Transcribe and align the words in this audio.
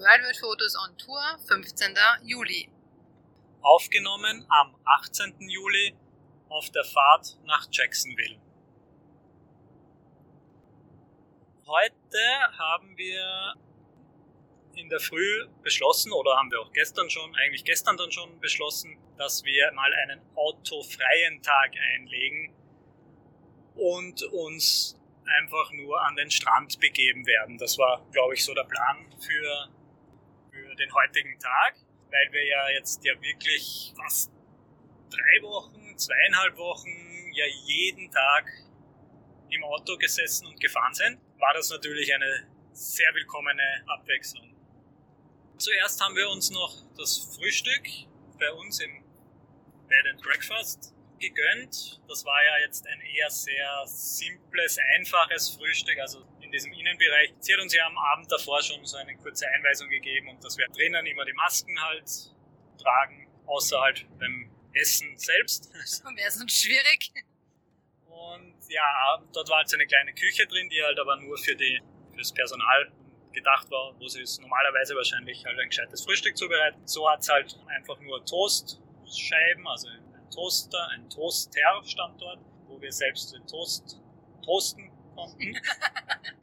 Worldwide 0.00 0.38
Fotos 0.40 0.74
on 0.76 0.96
Tour, 0.96 1.20
15. 1.46 1.94
Juli. 2.22 2.70
Aufgenommen 3.60 4.46
am 4.48 4.74
18. 4.86 5.34
Juli 5.40 5.94
auf 6.48 6.70
der 6.70 6.84
Fahrt 6.84 7.36
nach 7.44 7.68
Jacksonville. 7.70 8.40
Heute 11.66 12.18
haben 12.58 12.96
wir 12.96 13.54
in 14.74 14.88
der 14.88 15.00
Früh 15.00 15.46
beschlossen, 15.62 16.12
oder 16.12 16.34
haben 16.38 16.50
wir 16.50 16.60
auch 16.60 16.72
gestern 16.72 17.10
schon, 17.10 17.36
eigentlich 17.36 17.64
gestern 17.64 17.98
dann 17.98 18.10
schon 18.10 18.40
beschlossen, 18.40 18.96
dass 19.18 19.44
wir 19.44 19.70
mal 19.72 19.92
einen 19.92 20.22
autofreien 20.34 21.42
Tag 21.42 21.72
einlegen 21.92 22.54
und 23.74 24.22
uns 24.22 24.98
einfach 25.26 25.70
nur 25.72 26.00
an 26.00 26.16
den 26.16 26.30
Strand 26.30 26.80
begeben 26.80 27.26
werden. 27.26 27.58
Das 27.58 27.76
war, 27.76 28.02
glaube 28.12 28.32
ich, 28.32 28.42
so 28.42 28.54
der 28.54 28.64
Plan 28.64 29.14
für 29.20 29.68
den 30.80 30.92
heutigen 30.92 31.38
Tag, 31.38 31.76
weil 32.10 32.32
wir 32.32 32.44
ja 32.44 32.70
jetzt 32.70 33.04
ja 33.04 33.12
wirklich 33.20 33.92
fast 33.96 34.32
drei 35.10 35.42
Wochen, 35.42 35.96
zweieinhalb 35.96 36.56
Wochen 36.56 37.32
ja 37.32 37.44
jeden 37.64 38.10
Tag 38.10 38.50
im 39.50 39.64
Auto 39.64 39.96
gesessen 39.96 40.46
und 40.46 40.60
gefahren 40.60 40.94
sind, 40.94 41.20
war 41.38 41.52
das 41.54 41.70
natürlich 41.70 42.12
eine 42.14 42.48
sehr 42.72 43.12
willkommene 43.14 43.84
Abwechslung. 43.86 44.54
Zuerst 45.58 46.00
haben 46.00 46.16
wir 46.16 46.28
uns 46.30 46.50
noch 46.50 46.72
das 46.96 47.36
Frühstück 47.36 47.86
bei 48.38 48.50
uns 48.52 48.80
im 48.80 49.04
Bed 49.88 50.06
and 50.10 50.22
Breakfast 50.22 50.94
gegönnt. 51.18 52.00
Das 52.08 52.24
war 52.24 52.42
ja 52.42 52.64
jetzt 52.64 52.86
ein 52.86 53.00
eher 53.00 53.30
sehr 53.30 53.82
simples, 53.86 54.78
einfaches 54.96 55.50
Frühstück, 55.50 55.98
also 55.98 56.24
in 56.50 56.52
diesem 56.52 56.72
Innenbereich. 56.72 57.32
Sie 57.38 57.54
hat 57.54 57.60
uns 57.60 57.72
ja 57.72 57.86
am 57.86 57.96
Abend 57.96 58.30
davor 58.30 58.60
schon 58.60 58.84
so 58.84 58.96
eine 58.96 59.16
kurze 59.16 59.46
Einweisung 59.48 59.88
gegeben 59.88 60.28
und 60.30 60.42
dass 60.42 60.58
wir 60.58 60.66
drinnen 60.66 61.06
immer 61.06 61.24
die 61.24 61.32
Masken 61.32 61.80
halt 61.80 62.10
tragen, 62.76 63.28
außer 63.46 63.80
halt 63.80 64.04
beim 64.18 64.50
Essen 64.74 65.16
selbst. 65.16 65.70
Das 65.80 66.02
wäre 66.04 66.30
sonst 66.30 66.60
schwierig. 66.60 67.12
Und 68.06 68.56
ja, 68.68 69.22
dort 69.32 69.48
war 69.48 69.58
halt 69.58 69.68
so 69.68 69.76
eine 69.76 69.86
kleine 69.86 70.12
Küche 70.12 70.44
drin, 70.46 70.68
die 70.68 70.82
halt 70.82 70.98
aber 70.98 71.16
nur 71.16 71.38
für 71.38 71.54
die, 71.54 71.80
fürs 72.14 72.32
Personal 72.32 72.90
gedacht 73.32 73.70
war, 73.70 73.94
wo 74.00 74.08
sie 74.08 74.22
es 74.22 74.40
normalerweise 74.40 74.96
wahrscheinlich 74.96 75.44
halt 75.44 75.58
ein 75.58 75.68
gescheites 75.68 76.04
Frühstück 76.04 76.36
zubereiten. 76.36 76.84
So 76.84 77.08
hat 77.08 77.20
es 77.20 77.28
halt 77.28 77.56
einfach 77.68 78.00
nur 78.00 78.24
Toastscheiben, 78.26 79.66
also 79.68 79.88
Toaster, 80.34 80.88
ein 80.88 81.08
Toaster-Standort, 81.10 82.40
wo 82.66 82.80
wir 82.80 82.92
selbst 82.92 83.32
den 83.32 83.46
Toast 83.46 84.00
toasten 84.44 84.90
konnten. 85.14 85.56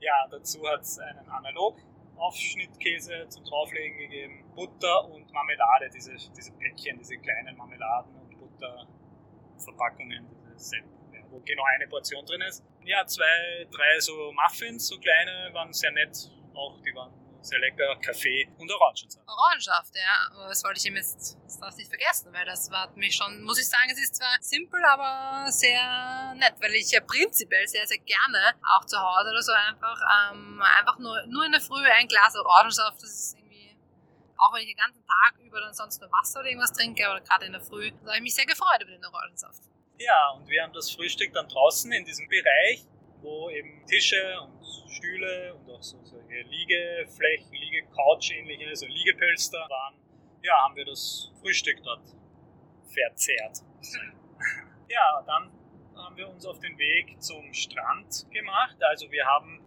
ja, 0.00 0.26
dazu 0.30 0.66
hat 0.66 0.82
es 0.82 0.98
einen 0.98 1.28
analog 1.28 1.78
Aufschnittkäse 2.16 3.28
zum 3.28 3.44
Drauflegen 3.44 3.98
gegeben, 3.98 4.44
Butter 4.54 5.04
und 5.10 5.30
Marmelade, 5.32 5.90
diese, 5.94 6.14
diese 6.14 6.52
Päckchen, 6.52 6.98
diese 6.98 7.18
kleinen 7.18 7.56
Marmeladen 7.56 8.14
und 8.16 8.38
Butterverpackungen, 8.38 10.26
wo 11.30 11.40
genau 11.40 11.64
eine 11.74 11.86
Portion 11.88 12.24
drin 12.24 12.40
ist. 12.42 12.64
Ja, 12.84 13.04
zwei, 13.06 13.66
drei 13.70 14.00
so 14.00 14.32
Muffins, 14.32 14.88
so 14.88 14.98
kleine, 14.98 15.52
waren 15.52 15.72
sehr 15.72 15.92
nett. 15.92 16.30
Auch 16.54 16.80
die 16.80 16.94
waren 16.94 17.12
sehr 17.46 17.58
lecker 17.60 17.96
Kaffee 17.96 18.48
und 18.58 18.70
Orangensaft. 18.70 19.26
Orangensaft, 19.28 19.96
ja. 19.96 20.48
Das 20.48 20.64
wollte 20.64 20.78
ich 20.80 20.86
ihm 20.86 20.96
jetzt 20.96 21.36
das 21.44 21.60
darf 21.60 21.76
nicht 21.76 21.88
vergessen, 21.88 22.32
weil 22.32 22.44
das 22.44 22.70
war 22.70 22.90
mich 22.96 23.14
schon, 23.14 23.42
muss 23.42 23.58
ich 23.58 23.68
sagen, 23.68 23.88
es 23.90 23.98
ist 23.98 24.16
zwar 24.16 24.36
simpel, 24.40 24.82
aber 24.84 25.50
sehr 25.50 26.34
nett, 26.34 26.54
weil 26.60 26.74
ich 26.74 26.90
ja 26.90 27.00
prinzipiell 27.00 27.66
sehr, 27.66 27.86
sehr 27.86 27.98
gerne 27.98 28.54
auch 28.76 28.84
zu 28.84 28.98
Hause 28.98 29.30
oder 29.30 29.42
so 29.42 29.52
einfach, 29.52 30.00
ähm, 30.32 30.60
einfach 30.60 30.98
nur, 30.98 31.24
nur 31.26 31.44
in 31.44 31.52
der 31.52 31.60
Früh 31.60 31.84
ein 31.84 32.08
Glas 32.08 32.36
Orangensaft, 32.36 33.02
das 33.02 33.10
ist 33.10 33.38
irgendwie, 33.38 33.76
auch 34.36 34.52
wenn 34.54 34.62
ich 34.62 34.68
den 34.68 34.76
ganzen 34.76 35.04
Tag 35.06 35.38
über 35.40 35.60
dann 35.60 35.74
sonst 35.74 36.00
nur 36.00 36.10
Wasser 36.12 36.40
oder 36.40 36.48
irgendwas 36.48 36.72
trinke, 36.72 37.08
aber 37.08 37.20
gerade 37.20 37.46
in 37.46 37.52
der 37.52 37.62
Früh, 37.62 37.90
da 37.90 38.08
habe 38.08 38.16
ich 38.16 38.22
mich 38.22 38.34
sehr 38.34 38.46
gefreut 38.46 38.82
über 38.82 38.90
den 38.90 39.04
Orangensaft. 39.04 39.62
Ja, 39.98 40.30
und 40.36 40.46
wir 40.48 40.62
haben 40.62 40.74
das 40.74 40.90
Frühstück 40.90 41.32
dann 41.32 41.48
draußen 41.48 41.90
in 41.92 42.04
diesem 42.04 42.28
Bereich 42.28 42.84
wo 43.22 43.50
eben 43.50 43.84
Tische 43.86 44.40
und 44.40 44.64
Stühle 44.90 45.54
und 45.54 45.70
auch 45.70 45.82
so 45.82 45.98
solche 46.04 46.42
Liegeflächen, 46.42 47.52
Liege-Couch-ähnliche, 47.52 48.74
so 48.76 48.86
Liegepölster 48.86 49.58
waren, 49.58 49.94
ja, 50.42 50.54
haben 50.62 50.76
wir 50.76 50.84
das 50.84 51.32
Frühstück 51.40 51.82
dort 51.82 52.02
verzehrt. 52.86 53.58
ja, 54.88 55.22
dann 55.26 55.50
haben 55.96 56.16
wir 56.16 56.28
uns 56.28 56.46
auf 56.46 56.58
den 56.60 56.78
Weg 56.78 57.20
zum 57.20 57.52
Strand 57.52 58.26
gemacht. 58.30 58.76
Also 58.80 59.10
wir 59.10 59.24
haben, 59.26 59.60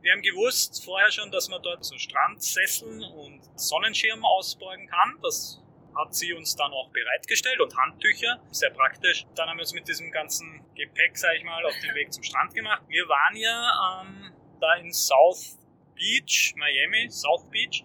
wir 0.00 0.12
haben 0.12 0.22
gewusst 0.22 0.84
vorher 0.84 1.10
schon, 1.10 1.30
dass 1.30 1.48
man 1.48 1.62
dort 1.62 1.84
so 1.84 1.96
Strandsesseln 1.98 3.02
und 3.02 3.42
Sonnenschirm 3.58 4.24
ausborgen 4.24 4.86
kann. 4.86 5.18
Das 5.22 5.61
hat 5.96 6.14
sie 6.14 6.32
uns 6.32 6.56
dann 6.56 6.72
auch 6.72 6.90
bereitgestellt 6.90 7.60
und 7.60 7.76
Handtücher, 7.76 8.40
sehr 8.50 8.70
praktisch. 8.70 9.26
Dann 9.34 9.48
haben 9.48 9.58
wir 9.58 9.62
uns 9.62 9.74
mit 9.74 9.88
diesem 9.88 10.10
ganzen 10.10 10.64
Gepäck, 10.74 11.16
sag 11.16 11.36
ich 11.36 11.44
mal, 11.44 11.64
auf 11.64 11.78
den 11.80 11.94
Weg 11.94 12.12
zum 12.12 12.22
Strand 12.22 12.54
gemacht. 12.54 12.82
Wir 12.88 13.08
waren 13.08 13.36
ja 13.36 14.02
ähm, 14.02 14.32
da 14.60 14.74
in 14.74 14.92
South 14.92 15.58
Beach, 15.94 16.54
Miami, 16.56 17.10
South 17.10 17.48
Beach. 17.50 17.84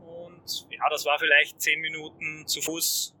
Und 0.00 0.66
ja, 0.70 0.88
das 0.90 1.04
war 1.04 1.18
vielleicht 1.18 1.60
zehn 1.60 1.80
Minuten 1.80 2.46
zu 2.46 2.60
Fuß 2.60 3.14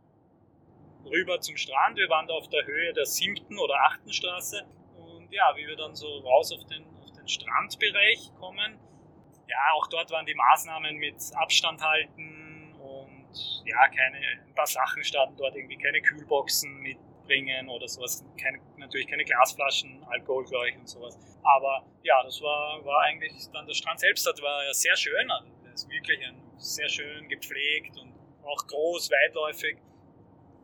rüber 1.04 1.40
zum 1.40 1.56
Strand. 1.56 1.96
Wir 1.96 2.08
waren 2.08 2.26
da 2.26 2.34
auf 2.34 2.48
der 2.48 2.64
Höhe 2.66 2.92
der 2.92 3.06
siebten 3.06 3.58
oder 3.58 3.74
achten 3.84 4.12
Straße. 4.12 4.64
Und 4.96 5.32
ja, 5.32 5.52
wie 5.56 5.66
wir 5.66 5.76
dann 5.76 5.94
so 5.94 6.18
raus 6.20 6.52
auf 6.52 6.64
den, 6.66 6.84
auf 7.02 7.12
den 7.12 7.28
Strandbereich 7.28 8.30
kommen, 8.38 8.78
ja, 9.48 9.58
auch 9.74 9.86
dort 9.88 10.10
waren 10.10 10.24
die 10.24 10.34
Maßnahmen 10.34 10.96
mit 10.96 11.16
Abstand 11.34 11.82
halten, 11.82 12.41
ja, 13.64 13.88
keine, 13.88 14.18
ein 14.18 14.54
paar 14.54 14.66
Sachen 14.66 15.02
standen 15.04 15.36
dort, 15.36 15.54
irgendwie 15.56 15.76
keine 15.76 16.00
Kühlboxen 16.00 16.80
mitbringen 16.80 17.68
oder 17.68 17.88
sowas, 17.88 18.24
keine, 18.40 18.58
natürlich 18.76 19.06
keine 19.06 19.24
Glasflaschen, 19.24 20.02
Alkohol 20.04 20.46
für 20.46 20.58
euch 20.58 20.76
und 20.76 20.88
sowas. 20.88 21.18
Aber 21.42 21.86
ja, 22.02 22.22
das 22.22 22.40
war, 22.40 22.84
war 22.84 23.02
eigentlich 23.02 23.32
dann 23.52 23.66
der 23.66 23.74
Strand 23.74 24.00
selbst, 24.00 24.26
das 24.26 24.40
war 24.42 24.64
ja 24.64 24.72
sehr 24.72 24.96
schön, 24.96 25.30
also 25.30 25.48
das 25.64 25.84
ist 25.84 25.90
wirklich 25.90 26.24
ein, 26.26 26.40
sehr 26.58 26.88
schön 26.88 27.28
gepflegt 27.28 27.96
und 27.98 28.12
auch 28.44 28.66
groß, 28.66 29.10
weitläufig. 29.10 29.78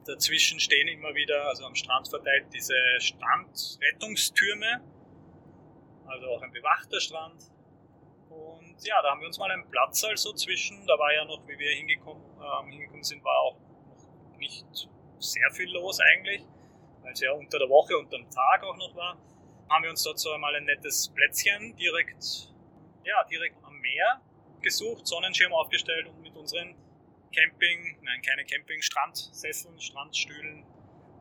Dazwischen 0.07 0.61
stehen 0.61 0.89
immer 0.89 1.15
wieder, 1.15 1.45
also 1.49 1.67
am 1.67 1.75
Strand 1.75 2.09
verteilt, 2.09 2.47
diese 2.55 2.75
Strandrettungstürme, 2.99 4.81
also 6.07 6.27
auch 6.29 6.43
ein 6.43 6.53
bewachter 6.53 7.01
Strand 7.01 7.51
und 8.31 8.87
ja, 8.87 9.01
da 9.03 9.11
haben 9.11 9.21
wir 9.21 9.27
uns 9.27 9.39
mal 9.39 9.51
einen 9.51 9.69
Platz 9.71 10.05
also 10.05 10.33
zwischen, 10.33 10.87
da 10.87 10.99
war 10.99 11.13
ja 11.13 11.25
noch, 11.25 11.47
wie 11.47 11.59
wir 11.59 11.71
hingekommen, 11.73 12.23
ähm, 12.41 12.71
hingekommen 12.71 13.05
sind, 13.05 13.23
war 13.25 13.39
auch 13.41 13.57
noch 14.31 14.39
nicht 14.39 14.67
sehr 15.19 15.51
viel 15.53 15.71
los 15.73 15.99
eigentlich, 16.01 16.43
weil 17.03 17.13
es 17.13 17.21
ja 17.21 17.33
unter 17.33 17.59
der 17.59 17.69
Woche 17.69 17.97
und 17.97 18.13
am 18.15 18.31
Tag 18.31 18.63
auch 18.63 18.77
noch 18.77 18.95
war. 18.95 19.19
Haben 19.69 19.85
wir 19.85 19.91
uns 19.91 20.03
dort 20.03 20.19
so 20.19 20.33
einmal 20.33 20.55
ein 20.55 20.65
nettes 20.65 21.11
Plätzchen 21.15 21.77
direkt, 21.77 22.53
ja, 23.05 23.25
direkt 23.25 23.63
am 23.65 23.79
Meer 23.81 24.23
gesucht, 24.63 25.07
Sonnenschirm 25.07 25.53
aufgestellt 25.53 26.07
und 26.09 26.21
mit 26.23 26.37
unseren 26.37 26.75
Camping, 27.35 27.99
nein, 28.03 28.23
keine 28.23 28.45
Camping, 28.45 28.81
Strandsesseln, 28.81 29.79
Strandstühlen 29.81 30.65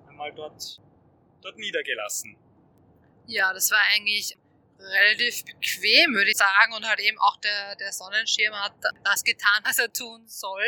einmal 0.08 0.34
dort, 0.34 0.80
dort 1.42 1.58
niedergelassen. 1.58 2.38
Ja, 3.26 3.54
das 3.54 3.72
war 3.72 3.80
eigentlich 3.94 4.38
relativ 4.80 5.44
bequem, 5.46 6.14
würde 6.14 6.32
ich 6.32 6.38
sagen. 6.38 6.74
Und 6.74 6.88
halt 6.88 7.00
eben 7.00 7.18
auch 7.20 7.38
der, 7.38 7.76
der 7.76 7.92
Sonnenschirm 7.92 8.54
hat 8.56 8.74
das 9.04 9.24
getan, 9.24 9.62
was 9.64 9.80
er 9.80 9.92
tun 9.92 10.28
soll. 10.28 10.64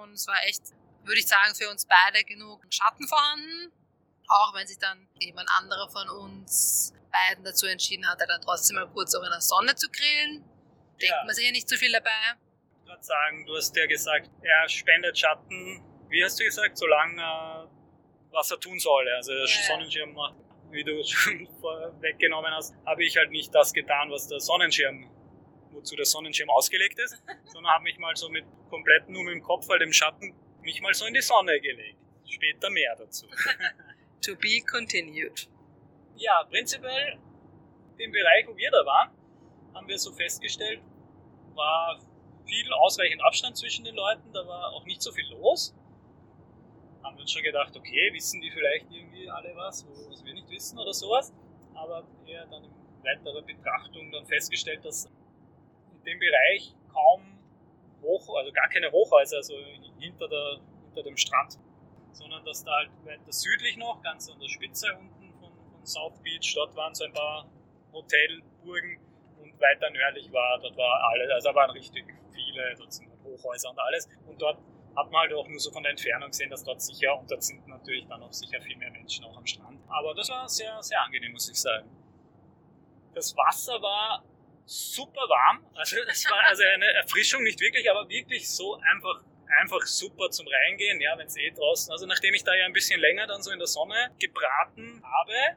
Und 0.00 0.12
es 0.12 0.26
war 0.26 0.42
echt, 0.44 0.62
würde 1.04 1.20
ich 1.20 1.26
sagen, 1.26 1.54
für 1.54 1.68
uns 1.70 1.86
beide 1.86 2.24
genug 2.24 2.62
Schatten 2.70 3.06
vorhanden. 3.06 3.72
Auch 4.28 4.54
wenn 4.54 4.66
sich 4.66 4.78
dann 4.78 5.08
jemand 5.18 5.48
anderer 5.56 5.88
von 5.90 6.08
uns 6.08 6.92
beiden 7.10 7.44
dazu 7.44 7.66
entschieden 7.66 8.06
hat, 8.08 8.20
dann 8.20 8.40
trotzdem 8.42 8.76
mal 8.76 8.88
kurz 8.88 9.14
auch 9.14 9.22
in 9.22 9.30
der 9.30 9.40
Sonne 9.40 9.74
zu 9.74 9.88
grillen. 9.90 10.44
Denkt 11.00 11.16
ja. 11.16 11.24
man 11.24 11.34
sich 11.34 11.46
ja 11.46 11.52
nicht 11.52 11.68
zu 11.68 11.76
viel 11.76 11.92
dabei. 11.92 12.10
Ich 12.82 12.88
würde 12.88 13.02
sagen, 13.02 13.46
du 13.46 13.56
hast 13.56 13.74
ja 13.76 13.86
gesagt, 13.86 14.30
er 14.42 14.68
spendet 14.68 15.18
Schatten. 15.18 15.82
Wie 16.10 16.22
hast 16.22 16.38
du 16.38 16.44
gesagt, 16.44 16.76
solange 16.76 17.22
er 17.22 17.70
was 18.30 18.50
er 18.50 18.60
tun 18.60 18.78
soll. 18.78 19.08
Also 19.16 19.32
der 19.32 19.46
ja. 19.46 19.62
Sonnenschirm 19.66 20.12
macht 20.12 20.36
wie 20.70 20.84
du 20.84 21.02
schon 21.04 21.48
weggenommen 22.00 22.52
hast, 22.52 22.74
habe 22.86 23.04
ich 23.04 23.16
halt 23.16 23.30
nicht 23.30 23.54
das 23.54 23.72
getan, 23.72 24.10
was 24.10 24.28
der 24.28 24.40
Sonnenschirm, 24.40 25.10
wozu 25.72 25.96
der 25.96 26.04
Sonnenschirm 26.04 26.50
ausgelegt 26.50 26.98
ist, 26.98 27.22
sondern 27.46 27.72
habe 27.72 27.84
mich 27.84 27.98
mal 27.98 28.14
so 28.16 28.28
mit 28.28 28.44
komplett 28.70 29.08
nur 29.08 29.24
mit 29.24 29.34
dem 29.34 29.42
Kopf, 29.42 29.68
halt 29.68 29.82
im 29.82 29.92
Schatten, 29.92 30.34
mich 30.62 30.80
mal 30.80 30.94
so 30.94 31.06
in 31.06 31.14
die 31.14 31.22
Sonne 31.22 31.60
gelegt. 31.60 31.98
Später 32.26 32.68
mehr 32.70 32.94
dazu. 32.96 33.26
to 34.20 34.36
be 34.36 34.60
continued. 34.70 35.48
Ja, 36.16 36.44
prinzipiell 36.50 37.18
im 37.96 38.12
Bereich, 38.12 38.46
wo 38.46 38.56
wir 38.56 38.70
da 38.70 38.84
waren, 38.84 39.10
haben 39.74 39.88
wir 39.88 39.98
so 39.98 40.12
festgestellt, 40.12 40.80
war 41.54 42.00
viel 42.46 42.72
ausreichend 42.72 43.22
Abstand 43.22 43.56
zwischen 43.56 43.84
den 43.84 43.94
Leuten, 43.94 44.32
da 44.32 44.46
war 44.46 44.72
auch 44.72 44.84
nicht 44.84 45.02
so 45.02 45.12
viel 45.12 45.26
los 45.30 45.74
haben 47.02 47.16
wir 47.16 47.22
uns 47.22 47.32
schon 47.32 47.42
gedacht, 47.42 47.76
okay, 47.76 48.10
wissen 48.12 48.40
die 48.40 48.50
vielleicht 48.50 48.90
irgendwie 48.90 49.30
alle 49.30 49.54
was, 49.56 49.86
was 50.10 50.24
wir 50.24 50.34
nicht 50.34 50.50
wissen 50.50 50.78
oder 50.78 50.92
sowas. 50.92 51.32
Aber 51.74 52.04
eher 52.26 52.46
dann 52.46 52.64
in 52.64 52.70
weiterer 53.04 53.42
Betrachtung 53.42 54.10
dann 54.10 54.26
festgestellt, 54.26 54.84
dass 54.84 55.06
in 55.06 56.04
dem 56.04 56.18
Bereich 56.18 56.74
kaum 56.92 57.38
hoch, 58.02 58.36
also 58.36 58.52
gar 58.52 58.68
keine 58.68 58.90
Hochhäuser, 58.90 59.38
also 59.38 59.54
hinter, 59.98 60.28
der, 60.28 60.60
hinter 60.86 61.02
dem 61.02 61.16
Strand, 61.16 61.58
sondern 62.12 62.44
dass 62.44 62.64
da 62.64 62.72
halt 62.72 62.90
weiter 63.04 63.32
südlich 63.32 63.76
noch, 63.76 64.02
ganz 64.02 64.30
an 64.30 64.38
der 64.40 64.48
Spitze 64.48 64.86
unten 64.98 65.32
von, 65.40 65.52
von 65.72 65.86
South 65.86 66.20
Beach, 66.22 66.52
dort 66.54 66.74
waren 66.76 66.94
so 66.94 67.04
ein 67.04 67.12
paar 67.12 67.48
Hotelburgen 67.92 68.98
und 69.40 69.60
weiter 69.60 69.90
nördlich 69.90 70.32
war, 70.32 70.58
dort 70.60 70.76
war 70.76 71.10
alles, 71.10 71.30
also 71.30 71.48
da 71.48 71.54
waren 71.54 71.70
richtig 71.70 72.04
viele, 72.32 72.74
dort 72.76 72.92
sind 72.92 73.08
Hochhäuser 73.24 73.70
und 73.70 73.78
alles 73.78 74.08
und 74.26 74.40
dort 74.40 74.58
hat 74.98 75.10
man 75.12 75.20
halt 75.22 75.32
auch 75.32 75.46
nur 75.46 75.60
so 75.60 75.70
von 75.70 75.82
der 75.84 75.90
Entfernung 75.90 76.30
gesehen, 76.30 76.50
dass 76.50 76.64
dort 76.64 76.82
sicher, 76.82 77.16
und 77.18 77.30
dort 77.30 77.42
sind 77.42 77.66
natürlich 77.68 78.06
dann 78.08 78.20
auch 78.22 78.32
sicher 78.32 78.60
viel 78.60 78.76
mehr 78.76 78.90
Menschen 78.90 79.24
auch 79.24 79.36
am 79.36 79.46
Strand. 79.46 79.80
Aber 79.88 80.12
das 80.14 80.28
war 80.28 80.48
sehr, 80.48 80.82
sehr 80.82 81.00
angenehm, 81.02 81.32
muss 81.32 81.48
ich 81.48 81.56
sagen. 81.56 81.88
Das 83.14 83.36
Wasser 83.36 83.80
war 83.80 84.24
super 84.66 85.20
warm. 85.20 85.64
Also 85.74 85.96
es 86.10 86.28
war 86.28 86.42
also 86.44 86.64
eine 86.64 86.92
Erfrischung, 86.94 87.42
nicht 87.44 87.60
wirklich, 87.60 87.88
aber 87.90 88.08
wirklich 88.08 88.50
so 88.50 88.74
einfach 88.92 89.22
einfach 89.60 89.80
super 89.86 90.30
zum 90.30 90.46
Reingehen, 90.46 91.00
ja, 91.00 91.16
wenn 91.16 91.26
es 91.26 91.36
eh 91.36 91.50
draußen. 91.50 91.90
Also 91.92 92.06
nachdem 92.06 92.34
ich 92.34 92.44
da 92.44 92.54
ja 92.54 92.66
ein 92.66 92.72
bisschen 92.72 93.00
länger 93.00 93.26
dann 93.26 93.42
so 93.42 93.50
in 93.50 93.58
der 93.58 93.66
Sonne 93.66 94.10
gebraten 94.18 95.02
habe, 95.02 95.56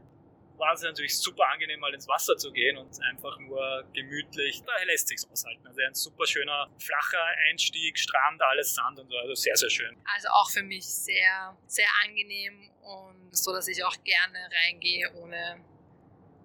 war 0.62 0.74
es 0.74 0.82
natürlich 0.84 1.18
super 1.18 1.48
angenehm, 1.50 1.80
mal 1.80 1.94
ins 1.94 2.08
Wasser 2.08 2.38
zu 2.38 2.52
gehen 2.52 2.78
und 2.78 3.02
einfach 3.04 3.38
nur 3.40 3.84
gemütlich. 3.94 4.62
Da 4.64 4.84
lässt 4.84 5.08
sich's 5.08 5.28
aushalten. 5.30 5.66
Also 5.68 5.82
ein 5.82 5.96
super 5.96 6.28
schöner, 6.28 6.70
flacher 6.80 7.24
Einstieg, 7.50 7.98
Strand, 7.98 8.42
alles 8.42 8.76
Sand 8.76 9.00
und 9.00 9.10
so. 9.10 9.18
Also 9.18 9.34
sehr, 9.34 9.58
sehr 9.58 9.70
schön. 9.70 9.98
Also 10.16 10.30
auch 10.30 10.50
für 10.52 10.62
mich 10.62 10.86
sehr, 10.86 11.58
sehr 11.66 11.90
angenehm 12.06 12.70
und 12.82 13.36
so, 13.36 13.52
dass 13.52 13.68
ich 13.68 13.84
auch 13.84 13.96
gerne 14.04 14.38
reingehe 14.66 15.12
ohne 15.16 15.66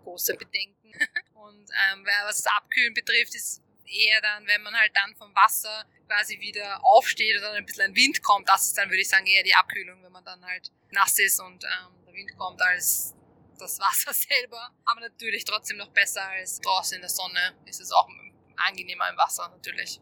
große 0.02 0.34
Bedenken. 0.34 0.92
Und 1.34 1.68
ähm, 1.92 2.06
was 2.26 2.42
das 2.42 2.52
Abkühlen 2.54 2.94
betrifft, 2.94 3.34
ist 3.34 3.62
eher 3.84 4.20
dann, 4.20 4.46
wenn 4.46 4.62
man 4.62 4.74
halt 4.74 4.92
dann 4.94 5.14
vom 5.16 5.34
Wasser 5.34 5.84
quasi 6.06 6.40
wieder 6.40 6.82
aufsteht 6.84 7.36
oder 7.38 7.52
ein 7.52 7.66
bisschen 7.66 7.90
ein 7.90 7.94
Wind 7.94 8.22
kommt, 8.22 8.48
das 8.48 8.68
ist 8.68 8.78
dann, 8.78 8.88
würde 8.88 9.00
ich 9.00 9.08
sagen, 9.08 9.26
eher 9.26 9.42
die 9.42 9.54
Abkühlung, 9.54 10.02
wenn 10.02 10.12
man 10.12 10.24
dann 10.24 10.44
halt 10.44 10.70
nass 10.90 11.18
ist 11.18 11.40
und 11.40 11.64
ähm, 11.64 12.04
der 12.06 12.14
Wind 12.14 12.36
kommt, 12.36 12.62
als 12.62 13.15
das 13.56 13.78
Wasser 13.80 14.12
selber. 14.14 14.70
Aber 14.84 15.00
natürlich 15.00 15.44
trotzdem 15.44 15.76
noch 15.78 15.90
besser 15.90 16.22
als 16.28 16.60
draußen 16.60 16.96
in 16.96 17.00
der 17.02 17.10
Sonne. 17.10 17.54
Ist 17.64 17.80
es 17.80 17.92
auch 17.92 18.08
angenehmer 18.56 19.08
im 19.10 19.16
Wasser 19.16 19.48
natürlich. 19.48 20.00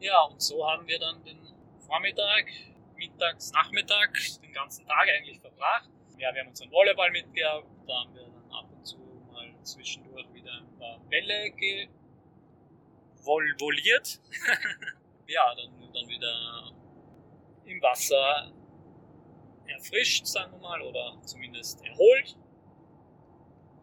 Ja, 0.00 0.22
und 0.22 0.40
so 0.42 0.68
haben 0.68 0.86
wir 0.86 0.98
dann 0.98 1.24
den 1.24 1.38
Vormittag, 1.86 2.46
mittags, 2.96 3.50
Nachmittag, 3.52 4.12
den 4.42 4.52
ganzen 4.52 4.86
Tag 4.86 5.08
eigentlich 5.08 5.40
verbracht. 5.40 5.88
Ja, 6.18 6.34
wir 6.34 6.40
haben 6.42 6.48
unseren 6.48 6.70
Volleyball 6.70 7.10
mitgehabt, 7.10 7.66
da 7.86 8.00
haben 8.00 8.14
wir 8.14 8.22
dann 8.22 8.50
ab 8.50 8.66
und 8.70 8.86
zu 8.86 8.98
mal 9.32 9.54
zwischendurch 9.62 10.32
wieder 10.32 10.52
ein 10.52 10.78
paar 10.78 10.98
Bälle 11.10 11.50
gewolliert. 13.22 14.20
ja, 15.26 15.54
dann, 15.54 15.92
dann 15.92 16.08
wieder 16.08 16.72
im 17.64 17.82
Wasser 17.82 18.52
erfrischt, 19.66 20.26
sagen 20.26 20.52
wir 20.52 20.58
mal, 20.60 20.80
oder 20.82 21.20
zumindest 21.22 21.82
erholt. 21.84 22.36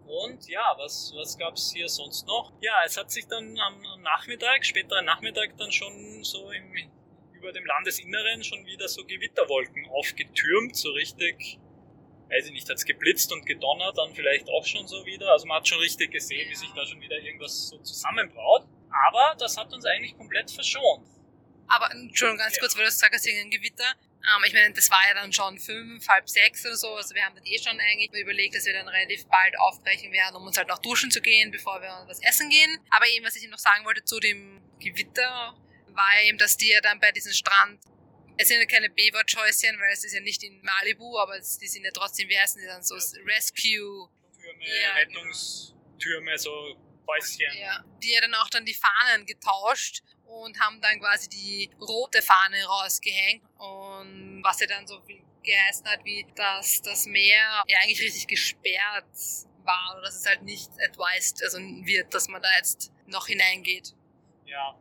Und 0.06 0.48
ja, 0.48 0.76
was, 0.78 1.14
was 1.16 1.38
gab 1.38 1.56
es 1.56 1.72
hier 1.74 1.88
sonst 1.88 2.28
noch? 2.28 2.54
Ja, 2.62 2.74
es 2.86 2.98
hat 2.98 3.12
sich 3.12 3.28
dann 3.28 3.58
am, 3.58 3.86
am 3.86 4.02
Nachmittag, 4.02 4.66
späteren 4.66 5.06
Nachmittag, 5.06 5.58
dann 5.58 5.72
schon 5.72 6.24
so 6.24 6.52
im, 6.52 6.74
über 7.34 7.52
dem 7.52 7.66
Landesinneren 7.66 8.44
schon 8.44 8.66
wieder 8.66 8.88
so 8.88 9.04
Gewitterwolken 9.06 9.88
aufgetürmt, 9.88 10.76
so 10.76 10.92
richtig, 10.92 11.60
weiß 12.30 12.48
ich 12.48 12.52
nicht, 12.52 12.70
hat 12.70 12.78
es 12.78 12.86
geblitzt 12.86 13.32
und 13.32 13.46
gedonnert, 13.46 13.98
dann 13.98 14.14
vielleicht 14.14 14.50
auch 14.50 14.66
schon 14.66 14.88
so 14.88 15.06
wieder. 15.06 15.32
Also 15.32 15.48
man 15.48 15.58
hat 15.58 15.68
schon 15.68 15.80
richtig 15.80 16.12
gesehen, 16.12 16.50
wie 16.50 16.56
sich 16.56 16.72
da 16.76 16.86
schon 16.86 17.02
wieder 17.02 17.18
irgendwas 17.18 17.70
so 17.70 17.78
zusammenbraut. 17.80 18.68
Aber 19.08 19.36
das 19.40 19.58
hat 19.58 19.74
uns 19.74 19.86
eigentlich 19.86 20.16
komplett 20.16 20.52
verschont. 20.52 21.08
Aber, 21.68 21.92
Entschuldigung, 21.92 22.38
ganz 22.38 22.56
ja. 22.56 22.60
kurz, 22.62 22.78
weil 22.78 22.86
du 22.86 22.92
sagst, 22.92 23.26
wegen 23.26 23.50
Gewitter. 23.50 23.96
Ähm, 24.26 24.44
ich 24.46 24.54
meine, 24.54 24.74
das 24.74 24.90
war 24.90 25.02
ja 25.08 25.14
dann 25.16 25.34
schon 25.34 25.60
fünf, 25.60 26.08
halb 26.08 26.30
sechs 26.30 26.66
oder 26.66 26.76
so. 26.76 26.94
Also 26.96 27.14
wir 27.16 27.24
haben 27.26 27.36
dann 27.36 27.46
eh 27.46 27.58
schon 27.58 27.80
eigentlich 27.80 28.12
überlegt, 28.14 28.56
dass 28.56 28.66
wir 28.66 28.74
dann 28.74 28.88
relativ 28.88 29.26
bald 29.28 29.58
aufbrechen 29.60 30.12
werden, 30.12 30.36
um 30.36 30.48
uns 30.48 30.58
halt 30.58 30.68
noch 30.68 30.80
duschen 30.80 31.12
zu 31.12 31.22
gehen, 31.22 31.52
bevor 31.52 31.82
wir 31.82 32.06
was 32.08 32.22
essen 32.24 32.50
gehen. 32.50 32.80
Aber 32.90 33.08
eben, 33.08 33.26
was 33.26 33.36
ich 33.36 33.48
noch 33.50 33.60
sagen 33.60 33.86
wollte 33.86 34.04
zu 34.04 34.20
dem 34.20 34.62
Gewitter, 34.80 35.56
war 35.88 36.22
eben, 36.24 36.38
dass 36.38 36.58
die 36.58 36.70
ja 36.70 36.82
dann 36.82 37.00
bei 37.00 37.12
diesem 37.12 37.34
Strand 37.34 37.80
es 38.38 38.48
sind 38.48 38.60
ja 38.60 38.66
keine 38.66 38.90
Baywatch-Häuschen, 38.90 39.80
weil 39.80 39.94
es 39.94 40.04
ist 40.04 40.14
ja 40.14 40.20
nicht 40.20 40.44
in 40.44 40.60
Malibu, 40.62 41.18
aber 41.20 41.38
die 41.38 41.68
sind 41.68 41.84
ja 41.84 41.92
trotzdem, 41.92 42.30
wie 42.30 42.40
heißen 42.40 42.60
die 42.62 42.68
dann 42.68 42.82
so, 42.82 42.96
Rescue... 42.96 44.10
Türme, 44.42 44.82
ja, 44.82 44.94
Rettungstürme, 44.96 46.38
so 46.38 46.76
Häuschen. 47.08 47.58
Ja, 47.58 47.84
die 48.02 48.12
ja 48.12 48.22
dann 48.22 48.34
auch 48.36 48.50
dann 48.50 48.66
die 48.66 48.74
Fahnen 48.74 49.26
getauscht 49.26 50.04
und 50.26 50.60
haben 50.60 50.82
dann 50.82 51.00
quasi 51.00 51.30
die 51.30 51.70
rote 51.80 52.22
Fahne 52.22 52.64
rausgehängt 52.66 53.44
und 53.58 54.42
was 54.44 54.60
ja 54.60 54.68
dann 54.68 54.88
so 54.88 55.02
viel 55.02 55.22
geheißen 55.44 55.88
hat, 55.88 56.04
wie 56.06 56.26
dass 56.36 56.82
das 56.82 57.06
Meer 57.06 57.64
ja 57.68 57.78
eigentlich 57.80 58.02
richtig 58.02 58.28
gesperrt 58.28 59.06
war 59.64 59.94
oder 59.94 60.04
dass 60.04 60.16
es 60.16 60.26
halt 60.26 60.42
nicht 60.44 60.72
advised 60.84 61.44
also 61.44 61.60
wird, 61.60 62.14
dass 62.14 62.28
man 62.28 62.42
da 62.42 62.50
jetzt 62.58 62.92
noch 63.06 63.28
hineingeht. 63.28 63.94
Ja, 64.46 64.78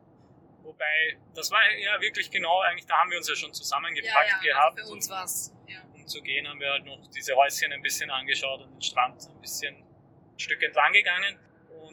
wobei, 0.61 1.17
das 1.35 1.51
war 1.51 1.59
ja 1.71 1.99
wirklich 2.01 2.31
genau, 2.31 2.61
eigentlich 2.61 2.85
da 2.85 2.97
haben 2.97 3.11
wir 3.11 3.17
uns 3.17 3.27
ja 3.27 3.35
schon 3.35 3.53
zusammengepackt 3.53 4.13
ja, 4.13 4.27
ja, 4.27 4.35
also 4.35 4.47
gehabt. 4.47 4.79
Also 4.79 4.89
für 4.89 4.95
uns 4.95 5.09
war 5.09 5.23
es. 5.23 5.53
Ja. 5.67 5.81
Um 5.93 6.07
zu 6.07 6.21
gehen 6.21 6.47
haben 6.47 6.59
wir 6.59 6.71
halt 6.71 6.85
noch 6.85 6.99
diese 7.07 7.35
Häuschen 7.35 7.71
ein 7.71 7.81
bisschen 7.81 8.09
angeschaut 8.09 8.61
und 8.61 8.73
den 8.73 8.81
Strand 8.81 9.27
ein 9.29 9.41
bisschen 9.41 9.75
ein 9.75 10.39
Stück 10.39 10.61
entlang 10.63 10.91
gegangen 10.93 11.39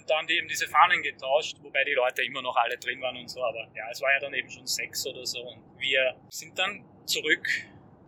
und 0.00 0.08
dann 0.08 0.26
eben 0.28 0.48
diese 0.48 0.66
Fahnen 0.66 1.02
getauscht, 1.02 1.58
wobei 1.60 1.84
die 1.84 1.92
Leute 1.92 2.22
immer 2.22 2.40
noch 2.40 2.56
alle 2.56 2.78
drin 2.78 3.00
waren 3.02 3.16
und 3.16 3.28
so, 3.28 3.44
aber 3.44 3.68
ja, 3.74 3.90
es 3.90 4.00
war 4.00 4.10
ja 4.12 4.20
dann 4.20 4.32
eben 4.32 4.50
schon 4.50 4.66
sechs 4.66 5.06
oder 5.06 5.26
so 5.26 5.40
und 5.40 5.62
wir 5.78 6.16
sind 6.30 6.58
dann 6.58 6.84
zurück 7.04 7.46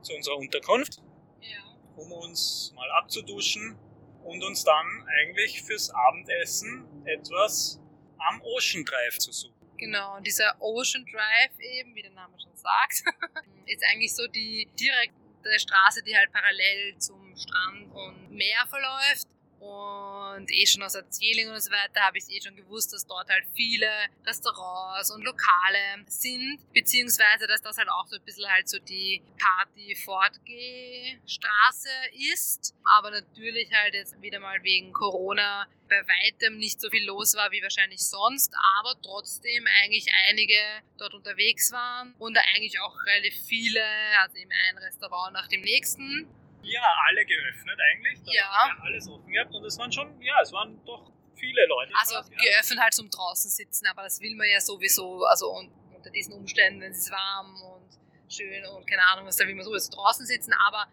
zu 0.00 0.14
unserer 0.14 0.36
Unterkunft, 0.36 1.02
ja. 1.40 1.58
um 1.96 2.10
uns 2.12 2.72
mal 2.74 2.90
abzuduschen 2.92 3.78
und 4.24 4.42
uns 4.42 4.64
dann 4.64 5.06
eigentlich 5.20 5.62
fürs 5.62 5.90
Abendessen 5.90 6.86
etwas 7.04 7.78
am 8.18 8.40
Ocean 8.42 8.84
Drive 8.84 9.18
zu 9.18 9.32
suchen. 9.32 9.52
Genau, 9.76 10.16
und 10.16 10.26
dieser 10.26 10.56
Ocean 10.60 11.04
Drive 11.04 11.58
eben, 11.58 11.94
wie 11.94 12.02
der 12.02 12.12
Name 12.12 12.38
schon 12.40 12.56
sagt, 12.56 13.02
ist 13.66 13.84
eigentlich 13.90 14.14
so 14.14 14.26
die 14.28 14.68
direkte 14.80 15.58
Straße, 15.58 16.02
die 16.04 16.16
halt 16.16 16.32
parallel 16.32 16.96
zum 16.98 17.36
Strand 17.36 17.92
und 17.92 18.30
Meer 18.30 18.64
verläuft 18.68 19.26
und 19.62 20.50
eh 20.50 20.66
schon 20.66 20.82
aus 20.82 20.96
Erzählungen 20.96 21.54
und 21.54 21.60
so 21.60 21.70
weiter 21.70 22.00
habe 22.00 22.18
ich 22.18 22.28
eh 22.28 22.42
schon 22.42 22.56
gewusst, 22.56 22.92
dass 22.92 23.06
dort 23.06 23.30
halt 23.30 23.46
viele 23.54 23.86
Restaurants 24.26 25.12
und 25.12 25.22
Lokale 25.22 26.02
sind, 26.08 26.58
beziehungsweise 26.72 27.46
dass 27.46 27.62
das 27.62 27.78
halt 27.78 27.88
auch 27.88 28.08
so 28.08 28.16
ein 28.16 28.24
bisschen 28.24 28.50
halt 28.50 28.68
so 28.68 28.80
die 28.80 29.22
Party-Fortgeh-Straße 29.38 31.88
ist. 32.32 32.74
Aber 32.82 33.12
natürlich 33.12 33.72
halt 33.72 33.94
jetzt 33.94 34.20
wieder 34.20 34.40
mal 34.40 34.60
wegen 34.64 34.92
Corona 34.92 35.68
bei 35.88 36.02
weitem 36.08 36.58
nicht 36.58 36.80
so 36.80 36.90
viel 36.90 37.04
los 37.04 37.34
war 37.34 37.52
wie 37.52 37.62
wahrscheinlich 37.62 38.00
sonst, 38.00 38.52
aber 38.78 39.00
trotzdem 39.02 39.68
eigentlich 39.82 40.08
einige 40.28 40.58
dort 40.98 41.14
unterwegs 41.14 41.70
waren 41.70 42.16
und 42.18 42.36
eigentlich 42.38 42.80
auch 42.80 42.96
relativ 43.06 43.34
viele, 43.46 43.84
also 44.22 44.38
eben 44.38 44.50
ein 44.50 44.78
Restaurant 44.78 45.34
nach 45.34 45.46
dem 45.48 45.60
nächsten 45.60 46.26
ja, 46.62 46.82
alle 47.08 47.24
geöffnet 47.24 47.78
eigentlich. 47.80 48.22
Da 48.24 48.32
ja. 48.32 48.76
Alles 48.82 49.08
offen 49.08 49.32
gehabt 49.32 49.54
und 49.54 49.64
es 49.64 49.78
waren 49.78 49.92
schon, 49.92 50.20
ja, 50.20 50.40
es 50.42 50.52
waren 50.52 50.82
doch 50.84 51.10
viele 51.36 51.66
Leute. 51.66 51.92
Also 51.98 52.14
dort, 52.14 52.30
ja. 52.30 52.52
geöffnet 52.52 52.80
halt 52.80 52.94
zum 52.94 53.10
draußen 53.10 53.50
sitzen, 53.50 53.86
aber 53.86 54.02
das 54.02 54.20
will 54.20 54.34
man 54.36 54.48
ja 54.48 54.60
sowieso, 54.60 55.24
also 55.24 55.50
unter 55.50 56.10
diesen 56.10 56.34
Umständen, 56.34 56.80
wenn 56.80 56.92
es 56.92 57.10
warm 57.10 57.60
und 57.62 58.32
schön 58.32 58.64
und 58.66 58.86
keine 58.86 59.04
Ahnung 59.06 59.26
was, 59.26 59.36
da 59.36 59.46
will 59.46 59.54
man 59.54 59.64
sowieso 59.64 59.90
draußen 59.90 60.26
sitzen, 60.26 60.52
aber 60.68 60.86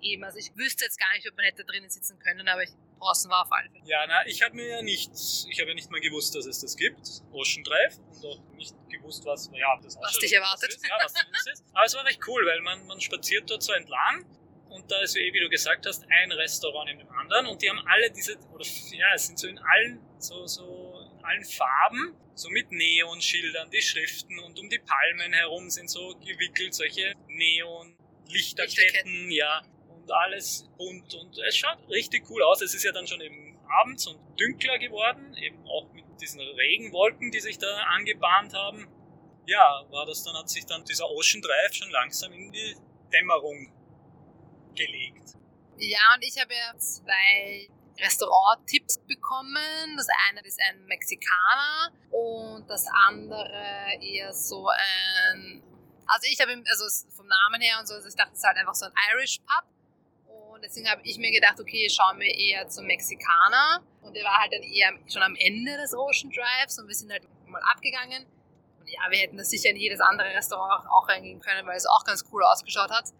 eben, 0.00 0.24
also 0.24 0.38
ich 0.38 0.56
wüsste 0.56 0.84
jetzt 0.84 0.98
gar 0.98 1.12
nicht, 1.14 1.28
ob 1.30 1.36
man 1.36 1.44
hätte 1.44 1.64
drinnen 1.64 1.90
sitzen 1.90 2.18
können, 2.18 2.48
aber 2.48 2.62
ich, 2.62 2.70
draußen 2.98 3.30
war 3.30 3.42
auf 3.42 3.52
alle 3.52 3.68
Fälle. 3.70 3.84
Ja, 3.84 4.06
na, 4.06 4.26
ich 4.26 4.42
habe 4.42 4.54
mir 4.54 4.66
ja 4.66 4.82
nicht, 4.82 5.10
ich 5.12 5.60
habe 5.60 5.70
ja 5.70 5.74
nicht 5.74 5.90
mal 5.90 6.00
gewusst, 6.00 6.34
dass 6.34 6.46
es 6.46 6.60
das 6.60 6.76
gibt, 6.76 7.00
Ocean 7.32 7.64
Drive, 7.64 7.98
und 7.98 8.24
auch 8.24 8.40
nicht 8.54 8.74
gewusst, 8.88 9.24
was, 9.24 9.50
ja, 9.52 9.78
das 9.82 9.96
was 10.00 10.18
dich 10.18 10.32
erwartet. 10.32 10.70
Ist, 10.70 10.86
ja, 10.86 10.96
was 11.02 11.12
das 11.12 11.46
ist. 11.52 11.64
Aber 11.72 11.84
es 11.84 11.94
war 11.94 12.04
recht 12.04 12.20
cool, 12.26 12.46
weil 12.46 12.60
man, 12.60 12.86
man 12.86 13.00
spaziert 13.00 13.50
dort 13.50 13.62
so 13.62 13.72
entlang 13.72 14.24
und 14.72 14.90
da 14.90 15.00
ist, 15.02 15.14
wie 15.14 15.38
du 15.38 15.48
gesagt 15.48 15.86
hast, 15.86 16.04
ein 16.08 16.32
Restaurant 16.32 16.90
in 16.90 16.98
dem 16.98 17.10
anderen 17.10 17.46
und 17.46 17.62
die 17.62 17.70
haben 17.70 17.80
alle 17.86 18.10
diese, 18.10 18.36
oder 18.52 18.64
ja, 18.92 19.14
es 19.14 19.26
sind 19.26 19.38
so 19.38 19.46
in 19.46 19.58
allen, 19.58 20.00
so, 20.18 20.46
so 20.46 20.94
in 21.16 21.24
allen 21.24 21.44
Farben, 21.44 22.16
so 22.34 22.48
mit 22.48 22.72
Neonschildern, 22.72 23.70
die 23.70 23.82
Schriften 23.82 24.38
und 24.40 24.58
um 24.58 24.68
die 24.68 24.78
Palmen 24.78 25.32
herum 25.32 25.70
sind 25.70 25.90
so 25.90 26.16
gewickelt 26.24 26.74
solche 26.74 27.14
Neon-Lichterketten, 27.28 29.30
ja, 29.30 29.62
und 29.88 30.10
alles 30.10 30.68
bunt 30.78 31.14
und 31.14 31.38
es 31.38 31.56
schaut 31.56 31.88
richtig 31.88 32.28
cool 32.30 32.42
aus. 32.42 32.60
Es 32.60 32.74
ist 32.74 32.82
ja 32.82 32.92
dann 32.92 33.06
schon 33.06 33.20
eben 33.20 33.52
abends 33.80 34.06
und 34.06 34.18
dünkler 34.38 34.78
geworden, 34.78 35.34
eben 35.36 35.64
auch 35.66 35.92
mit 35.92 36.04
diesen 36.20 36.40
Regenwolken, 36.40 37.30
die 37.30 37.40
sich 37.40 37.58
da 37.58 37.68
angebahnt 37.94 38.54
haben. 38.54 38.88
Ja, 39.46 39.84
war 39.90 40.06
das 40.06 40.22
dann, 40.24 40.36
hat 40.36 40.48
sich 40.48 40.66
dann 40.66 40.84
dieser 40.84 41.10
Ocean 41.10 41.42
Drive 41.42 41.74
schon 41.74 41.90
langsam 41.90 42.32
in 42.32 42.52
die 42.52 42.76
Dämmerung 43.12 43.72
gelegt. 44.74 45.36
Ja, 45.78 46.14
und 46.14 46.22
ich 46.22 46.40
habe 46.40 46.54
ja 46.54 46.78
zwei 46.78 47.68
Restaurant-Tipps 47.98 48.98
bekommen. 48.98 49.96
Das 49.96 50.06
eine 50.28 50.40
ist 50.42 50.60
ein 50.68 50.84
Mexikaner 50.86 51.92
und 52.10 52.68
das 52.68 52.86
andere 53.06 53.50
eher 54.00 54.32
so 54.32 54.68
ein. 54.68 55.62
Also 56.06 56.28
ich 56.30 56.40
habe 56.40 56.52
also 56.68 56.84
vom 57.16 57.26
Namen 57.26 57.60
her 57.60 57.78
und 57.80 57.86
so, 57.86 57.94
also 57.94 58.08
ich 58.08 58.14
dachte, 58.14 58.32
es 58.32 58.38
ist 58.38 58.44
halt 58.44 58.58
einfach 58.58 58.74
so 58.74 58.86
ein 58.86 58.92
Irish 59.12 59.38
Pub. 59.38 59.64
Und 60.26 60.62
deswegen 60.62 60.88
habe 60.88 61.00
ich 61.04 61.18
mir 61.18 61.30
gedacht, 61.30 61.58
okay, 61.58 61.88
schauen 61.88 62.18
wir 62.20 62.32
eher 62.32 62.68
zum 62.68 62.86
Mexikaner. 62.86 63.82
Und 64.02 64.14
der 64.14 64.24
war 64.24 64.38
halt 64.38 64.52
dann 64.52 64.62
eher 64.62 64.92
schon 65.10 65.22
am 65.22 65.34
Ende 65.36 65.76
des 65.76 65.94
Ocean 65.94 66.30
Drives 66.30 66.78
und 66.78 66.88
wir 66.88 66.94
sind 66.94 67.10
halt 67.10 67.26
mal 67.46 67.62
abgegangen. 67.72 68.26
Und 68.78 68.88
ja, 68.88 69.00
wir 69.10 69.18
hätten 69.18 69.36
das 69.36 69.50
sicher 69.50 69.70
in 69.70 69.76
jedes 69.76 70.00
andere 70.00 70.28
Restaurant 70.28 70.86
auch 70.88 71.08
reingehen 71.08 71.40
können, 71.40 71.66
weil 71.66 71.76
es 71.76 71.86
auch 71.86 72.04
ganz 72.04 72.24
cool 72.32 72.42
ausgeschaut 72.44 72.90
hat 72.90 73.12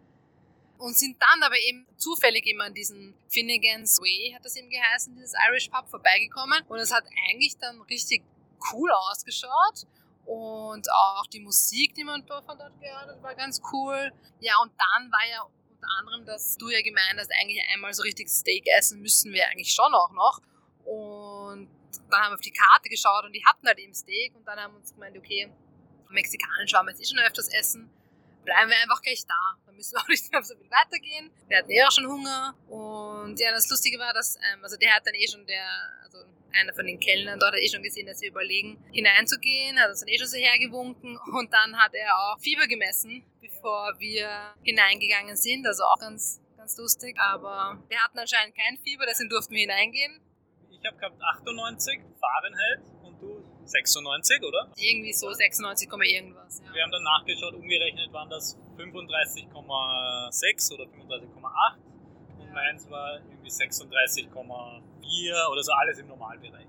und 0.82 0.96
sind 0.96 1.16
dann 1.22 1.42
aber 1.44 1.56
eben 1.58 1.86
zufällig 1.96 2.44
immer 2.46 2.64
an 2.64 2.74
diesen 2.74 3.14
Finnegan's 3.28 4.00
Way, 4.00 4.32
hat 4.34 4.44
das 4.44 4.56
eben 4.56 4.68
geheißen, 4.68 5.14
dieses 5.14 5.32
Irish 5.48 5.68
Pub, 5.68 5.88
vorbeigekommen. 5.88 6.60
Und 6.68 6.78
es 6.80 6.92
hat 6.92 7.04
eigentlich 7.28 7.56
dann 7.58 7.80
richtig 7.82 8.24
cool 8.72 8.90
ausgeschaut. 8.90 9.86
Und 10.26 10.90
auch 10.90 11.26
die 11.26 11.38
Musik, 11.38 11.94
die 11.94 12.02
man 12.02 12.26
von 12.26 12.58
dort 12.58 12.80
gehört 12.80 13.06
hat, 13.06 13.22
war 13.22 13.34
ganz 13.36 13.62
cool. 13.72 14.12
Ja, 14.40 14.54
und 14.60 14.72
dann 14.76 15.12
war 15.12 15.24
ja 15.30 15.42
unter 15.70 15.86
anderem, 16.00 16.26
dass 16.26 16.56
du 16.56 16.68
ja 16.68 16.82
gemeint 16.82 17.16
hast, 17.16 17.30
eigentlich 17.40 17.62
einmal 17.72 17.94
so 17.94 18.02
richtig 18.02 18.28
Steak 18.28 18.66
essen 18.76 19.00
müssen 19.00 19.32
wir 19.32 19.46
eigentlich 19.48 19.72
schon 19.72 19.94
auch 19.94 20.10
noch. 20.10 20.40
Und 20.84 21.68
dann 22.10 22.20
haben 22.22 22.32
wir 22.32 22.34
auf 22.34 22.40
die 22.40 22.52
Karte 22.52 22.88
geschaut 22.88 23.24
und 23.24 23.32
die 23.32 23.44
hatten 23.46 23.68
halt 23.68 23.78
eben 23.78 23.94
Steak. 23.94 24.34
Und 24.34 24.44
dann 24.48 24.58
haben 24.58 24.74
wir 24.74 24.80
uns 24.80 24.92
gemeint, 24.92 25.16
okay, 25.16 25.48
mexikanisch 26.08 26.72
waren 26.72 26.86
wir 26.86 26.90
jetzt 26.90 27.02
eh 27.02 27.14
schon 27.14 27.24
öfters 27.24 27.48
essen 27.54 27.88
bleiben 28.44 28.70
wir 28.70 28.76
einfach 28.78 29.02
gleich 29.02 29.24
da. 29.26 29.58
Dann 29.66 29.76
müssen 29.76 29.94
wir 29.94 30.00
auch 30.02 30.08
nicht 30.08 30.30
mehr 30.30 30.42
so 30.42 30.54
viel 30.56 30.70
weitergehen. 30.70 31.30
Wir 31.48 31.58
hatten 31.58 31.70
eh 31.70 31.82
auch 31.84 31.92
schon 31.92 32.06
Hunger. 32.06 32.54
Und 32.68 33.38
ja, 33.38 33.50
das 33.52 33.68
Lustige 33.70 33.98
war, 33.98 34.12
dass, 34.12 34.36
ähm, 34.36 34.62
also 34.62 34.76
der 34.76 34.94
hat 34.94 35.06
dann 35.06 35.14
eh 35.14 35.26
schon 35.28 35.46
der, 35.46 35.66
also 36.02 36.18
einer 36.52 36.74
von 36.74 36.86
den 36.86 37.00
Kellnern 37.00 37.38
dort 37.38 37.54
hat 37.54 37.60
eh 37.60 37.68
schon 37.68 37.82
gesehen, 37.82 38.06
dass 38.06 38.20
wir 38.20 38.28
überlegen, 38.28 38.82
hineinzugehen, 38.92 39.78
hat 39.80 39.90
uns 39.90 40.00
dann 40.00 40.08
eh 40.08 40.18
schon 40.18 40.28
so 40.28 40.36
hergewunken. 40.36 41.18
Und 41.32 41.52
dann 41.52 41.78
hat 41.78 41.94
er 41.94 42.16
auch 42.16 42.40
Fieber 42.40 42.66
gemessen, 42.66 43.24
bevor 43.40 43.94
wir 43.98 44.54
hineingegangen 44.62 45.36
sind. 45.36 45.66
Also 45.66 45.84
auch 45.84 45.98
ganz, 45.98 46.40
ganz 46.56 46.76
lustig. 46.76 47.18
Aber 47.18 47.82
wir 47.88 47.98
hatten 48.00 48.18
anscheinend 48.18 48.56
kein 48.56 48.78
Fieber, 48.78 49.06
deswegen 49.06 49.30
durften 49.30 49.54
wir 49.54 49.60
hineingehen. 49.60 50.20
Ich 50.70 50.86
habe 50.86 50.98
gehabt 50.98 51.22
98 51.22 52.00
Fahrenheit 52.18 52.80
96, 53.72 54.42
oder? 54.44 54.70
Irgendwie 54.76 55.12
so 55.12 55.32
96, 55.32 55.88
irgendwas. 55.90 56.62
Ja. 56.64 56.74
Wir 56.74 56.82
haben 56.82 56.92
dann 56.92 57.02
nachgeschaut, 57.02 57.54
umgerechnet 57.54 58.12
waren 58.12 58.30
das 58.30 58.56
35,6 58.76 60.74
oder 60.74 60.84
35,8 60.84 61.78
und 62.38 62.52
meins 62.52 62.88
war 62.90 63.16
irgendwie 63.16 63.50
36,4 63.50 65.48
oder 65.50 65.62
so, 65.62 65.72
alles 65.72 65.98
im 65.98 66.08
Normalbereich. 66.08 66.66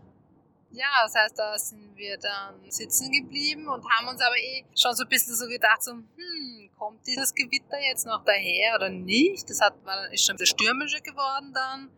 Ja, 0.72 1.03
das 1.03 1.13
heißt, 1.13 1.38
da 1.38 1.57
sind 1.57 1.95
wir 1.95 2.17
dann 2.17 2.55
sitzen 2.72 3.12
geblieben 3.12 3.67
und 3.67 3.88
haben 3.88 4.07
uns 4.07 4.19
aber 4.22 4.38
eh 4.38 4.65
schon 4.75 4.95
so 4.95 5.03
ein 5.03 5.10
bisschen 5.10 5.36
so 5.36 5.48
gedacht, 5.48 5.83
so, 5.83 5.91
hm, 5.91 6.72
kommt 6.75 7.05
dieses 7.05 7.33
Gewitter 7.36 7.79
jetzt 7.79 8.07
noch 8.07 8.25
daher 8.25 8.75
oder 8.75 8.89
nicht? 8.89 9.48
Das 9.48 9.62
hat, 9.62 9.75
war, 9.86 10.12
ist 10.12 10.25
schon 10.25 10.33
ein 10.33 10.38
bisschen 10.38 10.57
stürmischer 10.60 11.01
geworden 11.01 11.53
dann. 11.53 11.91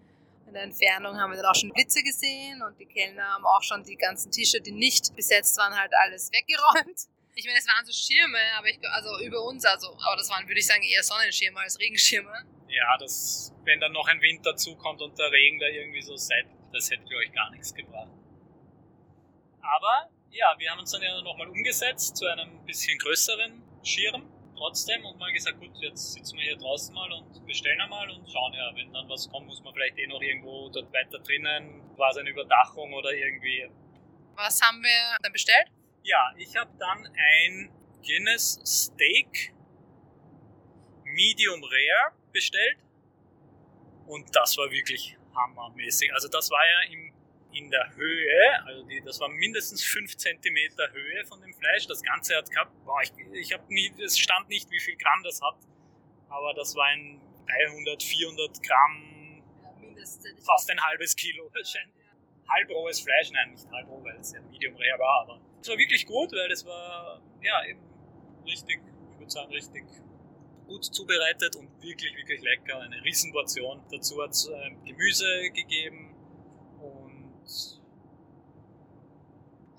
In 0.56 0.60
der 0.60 0.64
Entfernung 0.72 1.20
haben 1.20 1.32
wir 1.32 1.36
dann 1.36 1.52
auch 1.52 1.56
schon 1.56 1.70
Blitze 1.74 2.02
gesehen 2.02 2.64
und 2.64 2.80
die 2.80 2.86
Kellner 2.86 3.28
haben 3.28 3.46
auch 3.46 3.62
schon 3.62 3.84
die 3.84 3.98
ganzen 3.98 4.32
Tische, 4.32 4.62
die 4.62 4.72
nicht 4.72 5.14
besetzt 5.14 5.58
waren, 5.58 5.76
halt 5.76 5.92
alles 5.94 6.32
weggeräumt. 6.32 6.98
Ich 7.36 7.46
meine, 7.46 7.60
es 7.60 7.68
waren 7.68 7.86
so 7.86 7.92
Schirme, 7.92 8.40
aber 8.58 8.68
ich, 8.70 8.80
also 8.88 9.20
über 9.20 9.44
uns, 9.44 9.66
also, 9.66 9.90
aber 9.90 10.16
das 10.16 10.30
waren, 10.30 10.48
würde 10.48 10.58
ich 10.58 10.66
sagen, 10.66 10.82
eher 10.82 11.04
Sonnenschirme 11.04 11.60
als 11.60 11.78
Regenschirme. 11.78 12.32
Ja, 12.70 12.98
das, 12.98 13.54
wenn 13.66 13.82
dann 13.82 13.92
noch 13.92 14.08
ein 14.08 14.22
Wind 14.22 14.46
dazukommt 14.46 15.02
und 15.02 15.20
der 15.20 15.30
Regen 15.30 15.60
da 15.60 15.68
irgendwie 15.68 16.02
so 16.02 16.16
seid, 16.16 16.46
das 16.72 16.90
hätte, 16.90 17.04
glaube 17.04 17.26
ich, 17.26 17.34
gar 17.34 17.52
nichts 17.52 17.74
gebracht. 17.74 18.14
Aber 19.60 20.10
ja, 20.32 20.56
wir 20.58 20.72
haben 20.72 20.80
uns 20.80 20.92
dann 20.92 21.02
ja 21.02 21.22
nochmal 21.22 21.50
umgesetzt 21.50 22.16
zu 22.16 22.28
einem 22.28 22.66
bisschen 22.66 22.98
größeren 23.00 23.62
Schirm 23.84 24.32
trotzdem 24.56 25.06
und 25.06 25.18
mal 25.20 25.32
gesagt, 25.32 25.60
gut, 25.60 25.72
jetzt 25.80 26.14
sitzen 26.14 26.38
wir 26.38 26.44
hier 26.44 26.58
draußen 26.58 26.94
mal 26.94 27.12
und 27.12 27.46
bestellen 27.46 27.80
einmal 27.82 28.10
und 28.10 28.30
schauen 28.30 28.54
ja, 28.54 28.72
wenn 28.76 28.92
dann 28.94 29.08
was 29.10 29.30
kommt, 29.30 29.48
muss 29.48 29.64
man 29.64 29.74
vielleicht 29.74 29.98
eh 29.98 30.08
noch 30.08 30.22
irgendwo 30.22 30.70
dort 30.70 30.92
weiter 30.94 31.20
drinnen, 31.20 31.82
quasi 31.96 32.20
eine 32.20 32.30
Überdachung 32.30 32.94
oder 32.94 33.12
irgendwie. 33.12 33.70
Was 34.36 34.62
haben 34.62 34.82
wir 34.82 35.18
dann 35.22 35.32
bestellt? 35.32 35.68
Ja, 36.04 36.34
ich 36.38 36.56
habe 36.56 36.72
dann 36.78 37.06
ein 37.06 37.72
Guinness 38.04 38.60
Steak 38.66 39.54
Medium 41.04 41.64
Rare 41.64 42.14
bestellt 42.32 42.78
und 44.08 44.36
das 44.36 44.58
war 44.58 44.70
wirklich 44.70 45.18
hammermäßig. 45.34 46.14
Also 46.14 46.28
das 46.28 46.50
war 46.52 46.64
ja 46.64 46.92
im 46.92 47.15
in 47.56 47.72
der 47.72 47.96
Höhe, 47.96 48.66
also 48.66 48.84
die, 48.84 49.02
das 49.02 49.20
war 49.20 49.30
mindestens 49.30 49.84
5 49.84 50.18
cm 50.18 50.58
Höhe 50.92 51.26
von 51.26 51.42
dem 51.42 51.54
Fleisch. 51.54 51.88
Das 51.88 52.02
Ganze 52.04 52.36
hat 52.36 52.50
gehabt, 52.50 52.72
boah, 52.84 53.02
ich, 53.02 53.12
ich 53.34 53.54
habe 53.54 53.64
nie, 53.74 53.92
es 54.04 54.20
stand 54.20 54.50
nicht, 54.50 54.70
wie 54.72 54.80
viel 54.80 54.96
Gramm 54.98 55.24
das 55.24 55.42
hat, 55.42 55.58
aber 56.30 56.54
das 56.54 56.76
war 56.76 56.86
ein 56.86 57.22
300, 57.48 58.04
400 58.04 58.62
Gramm, 58.62 59.44
ja, 59.64 60.06
fast 60.46 60.70
ein 60.70 60.82
halbes 60.84 61.16
Kilo 61.16 61.50
wahrscheinlich. 61.54 61.96
Halbrohes 62.48 63.00
Fleisch, 63.00 63.32
nein, 63.32 63.52
nicht 63.52 63.66
halbroh, 63.72 64.04
weil 64.04 64.18
es 64.18 64.34
ja 64.34 64.42
Medium 64.42 64.76
Rare 64.76 65.00
war, 65.00 65.22
aber 65.22 65.42
es 65.62 65.68
war 65.68 65.78
wirklich 65.78 66.06
gut, 66.06 66.32
weil 66.34 66.52
es 66.52 66.66
war, 66.66 67.22
ja, 67.42 67.66
eben 67.66 67.82
richtig, 68.46 68.80
ich 69.14 69.20
würde 69.20 69.32
sagen, 69.32 69.52
richtig 69.52 69.84
gut 70.68 70.84
zubereitet 70.86 71.56
und 71.56 71.70
wirklich, 71.82 72.16
wirklich 72.16 72.42
lecker. 72.42 72.80
Eine 72.80 73.04
Riesenportion. 73.04 73.84
Dazu 73.92 74.22
hat 74.22 74.32
es 74.32 74.48
äh, 74.48 74.72
Gemüse 74.86 75.50
gegeben, 75.52 76.05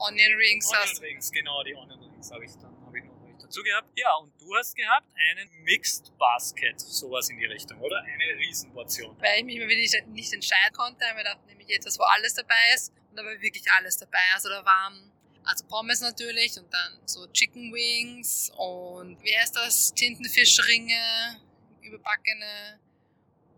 Onion 0.06 0.34
Rings 0.34 0.66
Onion 0.68 0.82
hast 0.82 1.02
Rings, 1.02 1.30
genau, 1.30 1.62
die 1.62 1.74
Onion 1.74 2.02
Rings 2.02 2.30
habe 2.30 2.44
ich 2.44 2.52
dann 2.52 2.76
habe 2.84 2.98
ich 2.98 3.04
noch 3.04 3.16
dazu 3.46 3.62
gehabt. 3.62 3.88
Ja, 3.96 4.14
und 4.16 4.32
du 4.40 4.54
hast 4.56 4.74
gehabt 4.74 5.06
einen 5.14 5.48
Mixed 5.62 6.16
Basket, 6.18 6.80
sowas 6.80 7.28
in 7.30 7.38
die 7.38 7.46
Richtung, 7.46 7.80
oder? 7.80 8.02
Eine 8.02 8.38
Riesenportion. 8.38 9.16
Weil 9.20 9.38
ich 9.38 9.44
mich 9.44 9.56
immer 9.56 9.68
wieder 9.68 10.06
nicht 10.06 10.32
entscheiden 10.32 10.74
konnte, 10.74 11.04
habe 11.04 11.20
ich 11.20 11.24
gedacht, 11.24 11.46
nehme 11.46 11.62
ich 11.62 11.70
etwas, 11.70 11.98
wo 11.98 12.02
alles 12.04 12.34
dabei 12.34 12.74
ist. 12.74 12.92
Und 13.10 13.16
da 13.16 13.24
war 13.24 13.40
wirklich 13.40 13.64
alles 13.72 13.96
dabei. 13.98 14.18
Also 14.34 14.48
da 14.48 14.64
waren 14.64 15.12
also 15.44 15.64
Pommes 15.66 16.00
natürlich 16.00 16.58
und 16.58 16.72
dann 16.72 16.98
so 17.04 17.26
Chicken 17.28 17.72
Wings 17.72 18.50
und 18.56 19.22
wie 19.22 19.36
heißt 19.36 19.54
das? 19.54 19.94
Tintenfischringe, 19.94 21.40
überbackene 21.82 22.80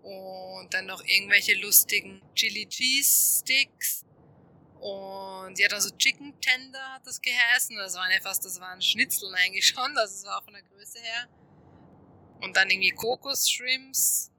und 0.02 0.73
dann 0.73 0.87
noch 0.87 1.02
irgendwelche 1.05 1.55
lustigen 1.55 2.21
Chili 2.35 2.69
Cheese 2.69 3.40
Sticks 3.40 4.05
und 4.81 5.59
ja, 5.59 5.69
dann 5.69 5.81
so 5.81 5.91
Chicken 5.97 6.41
Tender 6.41 6.95
hat 6.95 7.07
das 7.07 7.21
geheißen. 7.21 7.77
Das 7.77 7.95
waren 7.95 8.11
ja 8.13 8.21
fast, 8.21 8.45
das 8.45 8.61
waren 8.61 8.81
Schnitzeln 8.81 9.35
eigentlich 9.35 9.67
schon, 9.67 9.97
also 9.97 10.15
es 10.15 10.25
war 10.25 10.39
auch 10.39 10.45
von 10.45 10.55
der 10.55 10.63
Größe 10.63 11.01
her. 11.01 11.29
Und 12.41 12.57
dann 12.57 12.71
irgendwie 12.71 12.91
Kokos-Shrimps. 12.91 14.31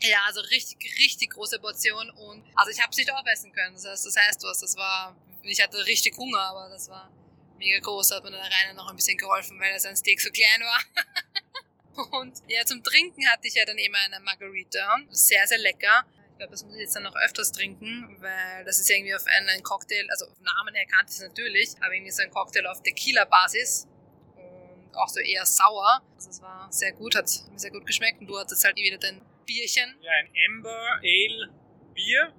Ja, 0.00 0.18
also 0.26 0.40
richtig, 0.42 0.78
richtig 0.98 1.30
große 1.30 1.58
Portion 1.58 2.08
und, 2.10 2.44
also 2.54 2.70
ich 2.70 2.80
habe 2.80 2.90
es 2.90 2.98
nicht 2.98 3.12
aufessen 3.12 3.52
können. 3.52 3.74
Das 3.74 3.84
heißt, 3.84 4.06
das 4.06 4.16
heißt 4.16 4.42
was, 4.44 4.60
das 4.60 4.76
war, 4.76 5.16
ich 5.42 5.60
hatte 5.60 5.84
richtig 5.86 6.16
Hunger, 6.16 6.40
aber 6.40 6.68
das 6.68 6.88
war 6.88 7.10
mega 7.58 7.80
groß. 7.80 8.08
Da 8.08 8.16
hat 8.16 8.24
mir 8.24 8.30
der 8.30 8.40
Rainer 8.40 8.74
noch 8.74 8.88
ein 8.88 8.96
bisschen 8.96 9.18
geholfen, 9.18 9.58
weil 9.58 9.78
sein 9.80 9.96
Steak 9.96 10.20
so 10.20 10.30
klein 10.30 10.60
war. 10.60 12.12
und 12.20 12.38
ja, 12.46 12.64
zum 12.64 12.82
Trinken 12.84 13.26
hatte 13.28 13.48
ich 13.48 13.54
ja 13.54 13.64
dann 13.64 13.78
eben 13.78 13.94
eine 13.94 14.20
Margarita. 14.20 14.98
Sehr, 15.10 15.46
sehr 15.48 15.58
lecker. 15.58 16.06
Ich 16.38 16.40
glaube, 16.40 16.52
das 16.52 16.62
muss 16.62 16.74
ich 16.74 16.82
jetzt 16.82 16.94
dann 16.94 17.02
noch 17.02 17.16
öfters 17.16 17.50
trinken, 17.50 18.16
weil 18.20 18.64
das 18.64 18.78
ist 18.78 18.88
irgendwie 18.88 19.12
auf 19.12 19.24
einen 19.26 19.60
Cocktail, 19.64 20.06
also 20.08 20.26
auf 20.26 20.40
Namen 20.40 20.72
her 20.72 20.86
kannte 20.86 21.10
ich 21.10 21.16
es 21.16 21.20
natürlich, 21.20 21.74
aber 21.80 21.92
irgendwie 21.92 22.12
so 22.12 22.22
ein 22.22 22.30
Cocktail 22.30 22.64
auf 22.68 22.80
Tequila-Basis 22.80 23.88
und 24.36 24.94
auch 24.94 25.08
so 25.08 25.18
eher 25.18 25.44
sauer. 25.44 26.00
Also 26.14 26.30
es 26.30 26.40
war 26.40 26.68
sehr 26.70 26.92
gut, 26.92 27.16
hat 27.16 27.24
mir 27.50 27.58
sehr 27.58 27.72
gut 27.72 27.84
geschmeckt 27.84 28.20
und 28.20 28.28
du 28.28 28.38
hattest 28.38 28.64
halt 28.64 28.76
wieder 28.76 28.98
dein 28.98 29.20
Bierchen. 29.46 29.96
Ja, 30.00 30.12
ein 30.12 30.30
Amber 30.46 31.00
Ale 31.02 31.48
Bier 31.92 32.32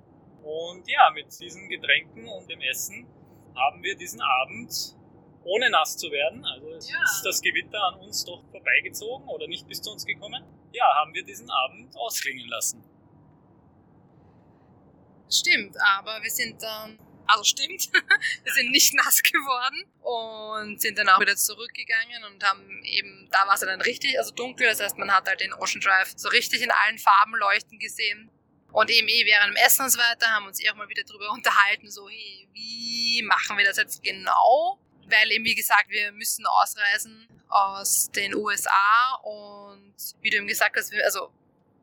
und 0.43 0.87
ja, 0.87 1.09
mit 1.09 1.37
diesen 1.37 1.67
Getränken 1.67 2.25
und 2.25 2.49
dem 2.49 2.61
Essen 2.61 3.05
haben 3.53 3.83
wir 3.83 3.97
diesen 3.97 4.21
Abend 4.21 4.95
ohne 5.43 5.69
nass 5.69 5.97
zu 5.97 6.09
werden, 6.09 6.45
also 6.45 6.69
ja. 6.69 7.03
ist 7.03 7.21
das 7.25 7.41
Gewitter 7.41 7.83
an 7.83 7.99
uns 7.99 8.23
doch 8.23 8.45
vorbeigezogen 8.49 9.27
oder 9.27 9.45
nicht 9.47 9.67
bis 9.67 9.81
zu 9.81 9.91
uns 9.91 10.05
gekommen, 10.05 10.41
ja, 10.71 10.85
haben 10.95 11.13
wir 11.13 11.25
diesen 11.25 11.49
Abend 11.49 11.93
ausklingen 11.97 12.47
lassen. 12.47 12.81
Stimmt, 15.31 15.75
aber 15.79 16.21
wir 16.23 16.31
sind 16.31 16.61
dann, 16.61 16.99
also 17.27 17.43
stimmt, 17.43 17.89
wir 18.43 18.53
sind 18.53 18.71
nicht 18.71 18.93
nass 18.95 19.21
geworden 19.21 19.85
und 20.01 20.81
sind 20.81 20.97
dann 20.97 21.07
auch 21.09 21.19
wieder 21.19 21.35
zurückgegangen 21.35 22.23
und 22.25 22.43
haben 22.43 22.83
eben, 22.83 23.29
da 23.31 23.45
war 23.45 23.53
es 23.53 23.59
dann 23.59 23.81
richtig, 23.81 24.17
also 24.17 24.31
dunkel, 24.31 24.67
das 24.67 24.79
heißt, 24.79 24.97
man 24.97 25.11
hat 25.11 25.27
halt 25.27 25.39
den 25.41 25.53
Ocean 25.53 25.81
Drive 25.81 26.13
so 26.15 26.29
richtig 26.29 26.61
in 26.61 26.71
allen 26.71 26.97
Farben 26.97 27.35
leuchten 27.35 27.77
gesehen. 27.77 28.31
Und 28.71 28.89
eben 28.91 29.07
eh 29.07 29.25
während 29.25 29.55
dem 29.55 29.65
Essen 29.65 29.83
und 29.83 29.89
so 29.89 29.97
weiter 29.97 30.27
haben 30.27 30.45
uns 30.45 30.61
eh 30.63 30.69
auch 30.69 30.75
mal 30.75 30.89
wieder 30.89 31.03
drüber 31.03 31.29
unterhalten, 31.33 31.89
so, 31.89 32.09
hey, 32.09 32.47
wie 32.53 33.21
machen 33.23 33.57
wir 33.57 33.65
das 33.65 33.77
jetzt 33.77 34.03
genau? 34.03 34.79
Weil 35.05 35.31
eben, 35.31 35.45
wie 35.45 35.55
gesagt, 35.55 35.89
wir 35.89 36.11
müssen 36.11 36.45
ausreisen 36.45 37.27
aus 37.49 38.11
den 38.11 38.35
USA 38.35 39.15
und 39.23 39.95
wie 40.21 40.29
du 40.29 40.37
eben 40.37 40.47
gesagt 40.47 40.75
hast, 40.75 40.93
also 41.03 41.33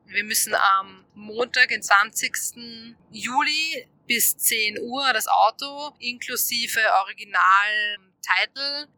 Wir 0.08 0.24
müssen 0.24 0.54
am 0.54 1.04
Montag, 1.14 1.68
den 1.68 1.82
20. 1.82 2.94
Juli 3.10 3.88
bis 4.06 4.36
10 4.36 4.80
Uhr 4.80 5.12
das 5.12 5.26
Auto 5.26 5.94
inklusive 5.98 6.80
Original-Title 7.02 8.88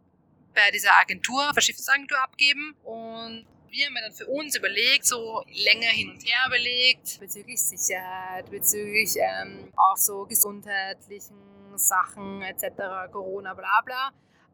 bei 0.55 0.71
dieser 0.71 0.95
Agentur, 0.99 1.51
Verschiffungsagentur 1.55 2.23
abgeben 2.23 2.77
und 2.85 3.47
wir 3.71 3.87
haben 3.87 3.95
dann 4.03 4.13
für 4.13 4.27
uns 4.27 4.57
überlegt, 4.57 5.07
so 5.07 5.45
länger 5.47 5.89
hin 5.89 6.11
und 6.11 6.23
her 6.25 6.47
überlegt, 6.47 7.21
bezüglich 7.21 7.61
Sicherheit, 7.61 8.51
bezüglich 8.51 9.15
ähm, 9.17 9.73
auch 9.77 9.97
so 9.97 10.27
gesundheitlichen 10.27 11.37
Sachen 11.77 12.43
etc., 12.43 13.11
Corona, 13.13 13.55
bla 13.55 13.81
bla, 13.85 14.11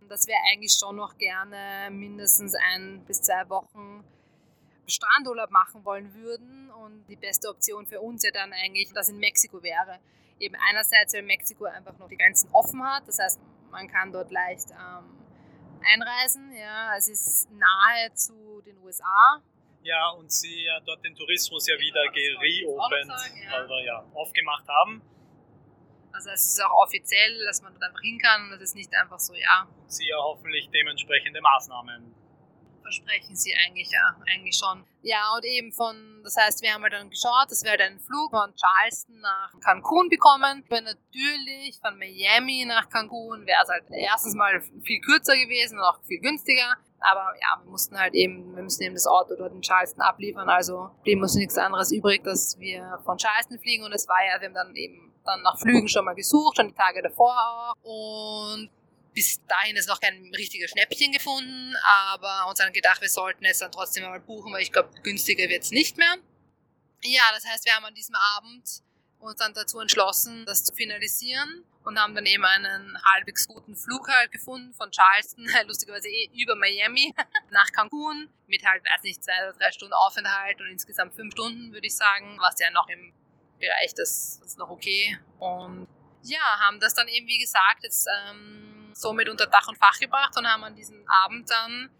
dass 0.08 0.26
wir 0.26 0.36
eigentlich 0.50 0.72
schon 0.72 0.96
noch 0.96 1.16
gerne 1.18 1.90
mindestens 1.90 2.54
ein 2.54 3.04
bis 3.06 3.22
zwei 3.22 3.48
Wochen 3.48 4.04
Strandurlaub 4.86 5.50
machen 5.50 5.84
wollen 5.84 6.14
würden 6.14 6.70
und 6.70 7.06
die 7.06 7.16
beste 7.16 7.48
Option 7.48 7.86
für 7.86 8.00
uns 8.00 8.22
ja 8.22 8.30
dann 8.30 8.52
eigentlich 8.52 8.92
das 8.92 9.08
in 9.08 9.18
Mexiko 9.18 9.62
wäre. 9.62 9.98
Eben 10.38 10.56
einerseits, 10.68 11.14
weil 11.14 11.22
Mexiko 11.22 11.64
einfach 11.64 11.96
noch 11.98 12.08
die 12.08 12.16
Grenzen 12.16 12.50
offen 12.52 12.82
hat, 12.84 13.06
das 13.06 13.18
heißt, 13.18 13.40
man 13.70 13.88
kann 13.88 14.12
dort 14.12 14.30
leicht 14.30 14.70
ähm, 14.70 15.18
einreisen. 15.82 16.52
Ja, 16.52 16.96
es 16.96 17.08
ist 17.08 17.50
nahe 17.50 18.12
zu 18.14 18.62
den 18.62 18.78
USA. 18.78 19.42
Ja, 19.82 20.10
und 20.10 20.32
sie 20.32 20.64
ja 20.64 20.80
dort 20.80 21.04
den 21.04 21.14
Tourismus 21.14 21.66
ja 21.66 21.78
wieder 21.78 22.02
gereopened 22.08 23.12
ja. 23.44 23.64
oder 23.64 23.84
ja, 23.84 24.04
aufgemacht 24.14 24.66
haben. 24.66 25.02
Also 26.12 26.30
es 26.30 26.46
ist 26.46 26.64
auch 26.64 26.84
offiziell, 26.84 27.44
dass 27.44 27.60
man 27.60 27.72
dort 27.72 27.84
einfach 27.84 28.00
hin 28.00 28.18
kann 28.18 28.52
und 28.52 28.54
es 28.54 28.70
ist 28.70 28.76
nicht 28.76 28.94
einfach 28.94 29.18
so, 29.18 29.34
ja. 29.34 29.68
Und 29.82 29.92
sie 29.92 30.06
ja 30.06 30.16
hoffentlich 30.16 30.70
dementsprechende 30.70 31.40
Maßnahmen 31.40 32.13
versprechen 32.84 33.34
sie 33.34 33.52
eigentlich, 33.64 33.90
ja, 33.90 34.14
eigentlich 34.30 34.56
schon. 34.56 34.84
Ja, 35.02 35.32
und 35.34 35.44
eben 35.44 35.72
von, 35.72 36.20
das 36.22 36.36
heißt, 36.36 36.62
wir 36.62 36.72
haben 36.72 36.82
halt 36.82 36.92
dann 36.92 37.10
geschaut, 37.10 37.50
dass 37.50 37.64
wir 37.64 37.70
halt 37.70 37.80
einen 37.80 37.98
Flug 37.98 38.30
von 38.30 38.52
Charleston 38.54 39.20
nach 39.20 39.52
Cancun 39.60 40.08
bekommen. 40.08 40.64
Aber 40.68 40.80
natürlich 40.80 41.78
von 41.80 41.98
Miami 41.98 42.64
nach 42.66 42.88
Cancun 42.88 43.46
wäre 43.46 43.62
es 43.62 43.68
halt 43.68 43.84
erstens 43.90 44.34
mal 44.34 44.60
viel 44.60 45.00
kürzer 45.00 45.34
gewesen 45.34 45.78
und 45.78 45.84
auch 45.84 46.02
viel 46.04 46.20
günstiger. 46.20 46.76
Aber 47.00 47.34
ja, 47.40 47.62
wir 47.62 47.70
mussten 47.70 47.98
halt 47.98 48.14
eben, 48.14 48.54
wir 48.54 48.62
müssen 48.62 48.82
eben 48.82 48.94
das 48.94 49.06
Auto 49.06 49.34
dort 49.36 49.52
in 49.52 49.62
Charleston 49.62 50.02
abliefern. 50.02 50.48
Also 50.48 50.90
blieb 51.02 51.20
uns 51.20 51.34
nichts 51.34 51.58
anderes 51.58 51.92
übrig, 51.92 52.22
dass 52.22 52.58
wir 52.58 52.98
von 53.04 53.18
Charleston 53.18 53.58
fliegen. 53.58 53.84
Und 53.84 53.92
es 53.92 54.08
war 54.08 54.24
ja, 54.24 54.40
wir 54.40 54.48
haben 54.48 54.54
dann 54.54 54.76
eben 54.76 55.12
dann 55.24 55.42
nach 55.42 55.58
Flügen 55.58 55.88
schon 55.88 56.04
mal 56.04 56.14
gesucht, 56.14 56.56
schon 56.56 56.68
die 56.68 56.74
Tage 56.74 57.02
davor 57.02 57.34
auch. 57.34 57.74
Und 57.82 58.70
bis 59.14 59.44
dahin 59.46 59.76
ist 59.76 59.88
noch 59.88 60.00
kein 60.00 60.32
richtiges 60.34 60.72
Schnäppchen 60.72 61.12
gefunden, 61.12 61.74
aber 61.84 62.48
uns 62.48 62.58
dann 62.58 62.72
gedacht, 62.72 63.00
wir 63.00 63.08
sollten 63.08 63.44
es 63.44 63.58
dann 63.58 63.70
trotzdem 63.70 64.02
mal 64.02 64.20
buchen, 64.20 64.52
weil 64.52 64.62
ich 64.62 64.72
glaube, 64.72 64.90
günstiger 65.02 65.48
wird 65.48 65.62
es 65.62 65.70
nicht 65.70 65.96
mehr. 65.96 66.16
Ja, 67.04 67.22
das 67.32 67.44
heißt, 67.46 67.64
wir 67.64 67.74
haben 67.74 67.84
an 67.84 67.94
diesem 67.94 68.14
Abend 68.14 68.82
uns 69.18 69.36
dann 69.36 69.54
dazu 69.54 69.78
entschlossen, 69.78 70.44
das 70.46 70.64
zu 70.64 70.74
finalisieren 70.74 71.64
und 71.84 71.98
haben 71.98 72.14
dann 72.14 72.26
eben 72.26 72.44
einen 72.44 72.98
halbwegs 73.04 73.46
guten 73.46 73.76
Flug 73.76 74.08
halt 74.08 74.32
gefunden 74.32 74.74
von 74.74 74.90
Charleston, 74.90 75.46
lustigerweise 75.66 76.08
eh 76.08 76.30
über 76.34 76.56
Miami 76.56 77.14
nach 77.50 77.70
Cancun 77.72 78.28
mit 78.46 78.64
halt, 78.64 78.82
weiß 78.84 79.02
nicht, 79.02 79.22
zwei 79.22 79.48
oder 79.48 79.52
drei 79.58 79.70
Stunden 79.70 79.94
Aufenthalt 79.94 80.60
und 80.60 80.68
insgesamt 80.68 81.14
fünf 81.14 81.32
Stunden, 81.32 81.72
würde 81.72 81.86
ich 81.86 81.96
sagen, 81.96 82.38
was 82.40 82.58
ja 82.58 82.70
noch 82.70 82.88
im 82.88 83.12
Bereich 83.60 83.94
des, 83.94 84.40
ist 84.44 84.58
noch 84.58 84.70
okay. 84.70 85.18
Und 85.38 85.86
ja, 86.22 86.60
haben 86.60 86.80
das 86.80 86.94
dann 86.94 87.08
eben, 87.08 87.26
wie 87.26 87.38
gesagt, 87.38 87.82
jetzt 87.82 88.06
ähm, 88.28 88.73
somit 88.94 89.28
unter 89.28 89.46
Dach 89.46 89.68
und 89.68 89.76
Fach 89.78 89.98
gebracht 89.98 90.36
und 90.36 90.46
haben 90.46 90.64
an 90.64 90.74
diesem 90.74 91.06
Abend 91.08 91.50
dann 91.50 91.90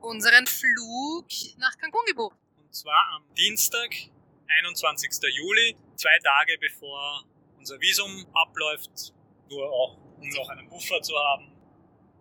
unseren 0.00 0.46
Flug 0.46 1.26
nach 1.58 1.76
Cancun 1.78 2.04
gebucht. 2.06 2.36
Und 2.58 2.74
zwar 2.74 3.14
am 3.14 3.34
Dienstag, 3.34 3.90
21. 4.48 5.10
Juli, 5.34 5.76
zwei 5.96 6.18
Tage 6.22 6.56
bevor 6.60 7.24
unser 7.58 7.80
Visum 7.80 8.26
abläuft, 8.32 9.12
nur 9.48 9.68
auch 9.68 9.96
um 10.18 10.28
noch 10.28 10.48
einen 10.50 10.68
Buffer 10.68 11.00
zu 11.02 11.14
haben. 11.16 11.52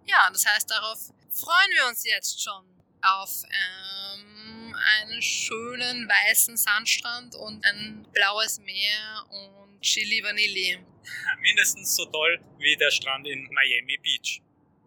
Ja, 0.06 0.30
das 0.32 0.46
heißt, 0.46 0.70
darauf 0.70 1.00
freuen 1.32 1.72
wir 1.72 1.88
uns 1.88 2.04
jetzt 2.06 2.42
schon 2.42 2.66
auf 3.02 3.44
ähm, 3.44 4.76
einen 4.76 5.22
schönen 5.22 6.08
weißen 6.08 6.58
Sandstrand 6.58 7.36
und 7.36 7.64
ein 7.66 8.08
blaues 8.14 8.60
Meer 8.60 9.26
und 9.30 9.65
Chili 9.86 10.20
Vanilli. 10.24 10.80
mindestens 11.42 11.96
so 11.96 12.06
toll 12.06 12.40
wie 12.58 12.76
der 12.76 12.92
Strand 12.92 13.28
in 13.28 13.48
Miami 13.52 13.98
Beach. 14.02 14.42